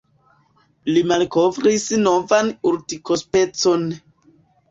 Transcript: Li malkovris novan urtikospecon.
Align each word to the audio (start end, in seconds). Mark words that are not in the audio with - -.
Li 0.93 1.03
malkovris 1.11 1.85
novan 2.07 2.49
urtikospecon. 2.71 3.85